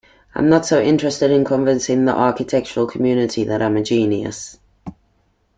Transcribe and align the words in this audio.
I'm 0.33 0.49
not 0.49 0.65
so 0.65 0.81
interested 0.81 1.29
in 1.29 1.45
convincing 1.45 2.05
the 2.05 2.15
architectural 2.15 2.87
community 2.87 3.43
that 3.43 3.61
I'm 3.61 3.77
a 3.77 3.83
genius. 3.83 4.57